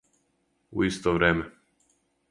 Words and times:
У 0.79 0.87
исто 0.87 1.13
време. 1.19 1.45